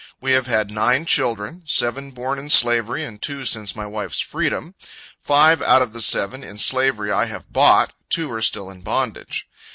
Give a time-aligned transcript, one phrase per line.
[0.19, 4.73] We have had nine children seven born in slavery, and two since my wife's freedom.
[5.19, 9.47] Five out of the seven in slavery I have bought two are still in bondage.